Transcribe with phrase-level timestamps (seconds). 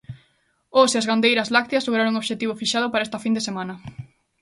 [0.81, 3.73] Os e as gandeiras lácteas lograron o obxectivo fixado para esta fin de semana.